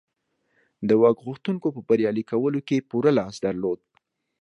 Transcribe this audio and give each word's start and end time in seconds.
د 0.87 0.89
واک 1.01 1.17
غوښتونکو 1.27 1.67
په 1.75 1.81
بریالي 1.87 2.23
کولو 2.31 2.59
کې 2.67 2.75
یې 2.77 2.85
پوره 2.89 3.11
لاس 3.19 3.35
درلود 3.45 3.79